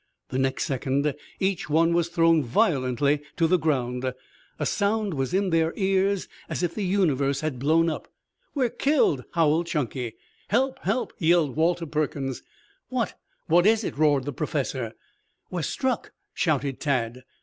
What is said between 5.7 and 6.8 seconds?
ears as if